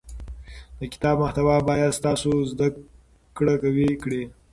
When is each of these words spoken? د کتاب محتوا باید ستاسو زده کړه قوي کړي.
د 0.79 0.81
کتاب 0.93 1.15
محتوا 1.23 1.55
باید 1.69 1.97
ستاسو 1.99 2.31
زده 2.51 2.67
کړه 3.37 3.53
قوي 3.63 3.89
کړي. 4.03 4.23